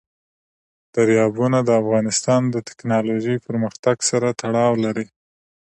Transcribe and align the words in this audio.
دریابونه 0.95 1.57
د 1.63 1.69
افغانستان 1.81 2.41
د 2.53 2.55
تکنالوژۍ 2.69 3.37
پرمختګ 3.47 3.95
سره 4.09 4.27
تړاو 4.41 4.73
لري. 4.85 5.07